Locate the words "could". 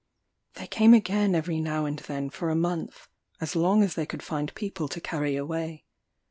4.07-4.23